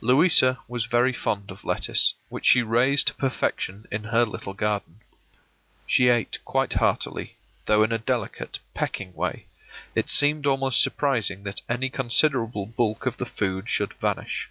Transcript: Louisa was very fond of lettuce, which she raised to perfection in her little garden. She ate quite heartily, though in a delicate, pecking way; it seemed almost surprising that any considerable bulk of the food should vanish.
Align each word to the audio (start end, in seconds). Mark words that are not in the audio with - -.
Louisa 0.00 0.60
was 0.68 0.84
very 0.86 1.12
fond 1.12 1.50
of 1.50 1.64
lettuce, 1.64 2.14
which 2.28 2.46
she 2.46 2.62
raised 2.62 3.08
to 3.08 3.14
perfection 3.14 3.84
in 3.90 4.04
her 4.04 4.24
little 4.24 4.54
garden. 4.54 5.00
She 5.88 6.06
ate 6.08 6.38
quite 6.44 6.74
heartily, 6.74 7.34
though 7.64 7.82
in 7.82 7.90
a 7.90 7.98
delicate, 7.98 8.60
pecking 8.74 9.12
way; 9.12 9.46
it 9.96 10.08
seemed 10.08 10.46
almost 10.46 10.80
surprising 10.80 11.42
that 11.42 11.62
any 11.68 11.90
considerable 11.90 12.64
bulk 12.66 13.06
of 13.06 13.16
the 13.16 13.26
food 13.26 13.68
should 13.68 13.94
vanish. 13.94 14.50